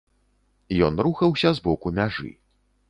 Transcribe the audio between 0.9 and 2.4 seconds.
рухаўся з боку мяжы.